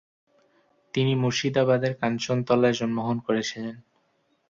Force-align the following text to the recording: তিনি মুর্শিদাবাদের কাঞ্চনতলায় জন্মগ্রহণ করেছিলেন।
তিনি 0.93 1.13
মুর্শিদাবাদের 1.15 1.93
কাঞ্চনতলায় 2.01 2.77
জন্মগ্রহণ 2.79 3.17
করেছিলেন। 3.27 3.75